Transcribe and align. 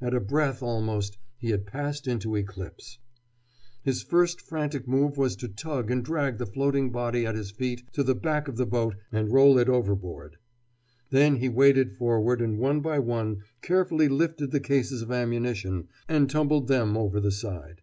At 0.00 0.12
a 0.12 0.18
breath, 0.18 0.60
almost, 0.60 1.18
he 1.36 1.50
had 1.50 1.64
passed 1.64 2.08
into 2.08 2.34
eclipse. 2.34 2.98
His 3.84 4.02
first 4.02 4.40
frantic 4.40 4.88
move 4.88 5.16
was 5.16 5.36
to 5.36 5.46
tug 5.46 5.88
and 5.88 6.04
drag 6.04 6.38
the 6.38 6.46
floating 6.46 6.90
body 6.90 7.24
at 7.24 7.36
his 7.36 7.52
feet 7.52 7.84
to 7.92 8.02
the 8.02 8.16
back 8.16 8.48
of 8.48 8.56
the 8.56 8.66
boat 8.66 8.96
and 9.12 9.30
roll 9.32 9.56
it 9.56 9.68
overboard. 9.68 10.38
Then 11.10 11.36
he 11.36 11.48
waded 11.48 11.92
forward 11.92 12.42
and 12.42 12.58
one 12.58 12.80
by 12.80 12.98
one 12.98 13.42
carefully 13.62 14.08
lifted 14.08 14.50
the 14.50 14.58
cases 14.58 15.00
of 15.02 15.12
ammunition 15.12 15.86
and 16.08 16.28
tumbled 16.28 16.66
them 16.66 16.96
over 16.96 17.20
the 17.20 17.30
side. 17.30 17.82